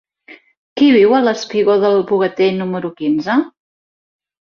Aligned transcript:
Qui 0.81 0.87
viu 0.95 1.13
al 1.17 1.29
espigó 1.33 1.77
del 1.85 2.01
Bogatell 2.09 2.61
número 2.65 2.95
quinze? 3.03 3.41